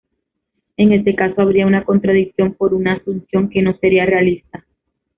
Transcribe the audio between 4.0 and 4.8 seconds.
realista.